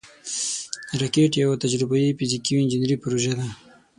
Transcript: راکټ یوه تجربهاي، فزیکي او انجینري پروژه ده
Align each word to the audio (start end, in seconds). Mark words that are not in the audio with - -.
راکټ 1.01 1.31
یوه 1.43 1.55
تجربهاي، 1.63 2.17
فزیکي 2.17 2.51
او 2.53 2.61
انجینري 2.61 2.95
پروژه 3.03 3.33
ده 3.39 3.47